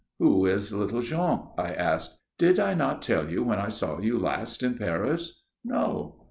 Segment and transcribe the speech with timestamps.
[0.17, 2.17] "Who is little Jean?" I asked.
[2.39, 6.17] "Did I not tell you when I saw you last in Paris?" "No."